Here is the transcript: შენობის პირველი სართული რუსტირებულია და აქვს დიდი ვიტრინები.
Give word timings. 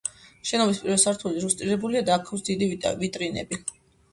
შენობის 0.51 0.79
პირველი 0.85 1.01
სართული 1.03 1.43
რუსტირებულია 1.43 2.01
და 2.09 2.15
აქვს 2.17 2.45
დიდი 2.49 2.71
ვიტრინები. 3.05 3.63